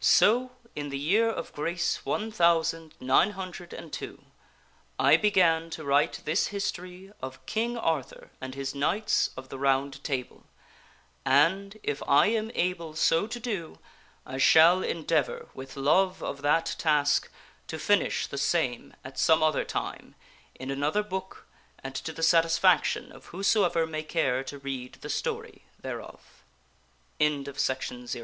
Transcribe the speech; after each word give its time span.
So 0.00 0.50
in 0.74 0.90
the 0.90 0.98
year 0.98 1.30
of 1.30 1.54
grace 1.54 2.04
one 2.04 2.30
thousand 2.30 2.92
nine 3.00 3.30
hundred 3.30 3.72
and 3.72 3.90
two 3.90 4.22
I 4.98 5.16
began 5.16 5.70
to 5.70 5.84
write 5.86 6.20
this 6.26 6.48
history 6.48 7.12
of 7.22 7.46
King 7.46 7.78
Arthur 7.78 8.28
and 8.38 8.54
his 8.54 8.74
Knights 8.74 9.30
of 9.38 9.48
the 9.48 9.58
Round 9.58 10.04
Table 10.04 10.44
and, 11.24 11.80
if 11.82 12.02
I 12.06 12.26
am 12.26 12.50
able 12.54 12.94
so 12.94 13.26
to 13.26 13.40
do, 13.40 13.78
I 14.26 14.36
shall 14.36 14.82
endeavor, 14.82 15.48
with 15.54 15.76
love 15.78 16.22
of 16.22 16.42
that 16.42 16.76
task, 16.78 17.30
to 17.66 17.78
finish 17.78 18.26
the 18.26 18.36
same 18.36 18.94
at 19.02 19.18
some 19.18 19.42
other 19.42 19.64
time 19.64 20.14
in 20.54 20.70
another 20.70 21.02
book 21.02 21.46
and 21.82 21.94
to 21.94 22.12
the 22.12 22.22
satisfaction 22.22 23.10
of 23.12 23.24
whosoever 23.32 23.86
may 23.86 24.02
care 24.02 24.44
to 24.44 24.58
read 24.58 24.98
the 25.00 25.08
story 25.08 25.62
thereof. 25.80 26.44
Contents 27.18 28.14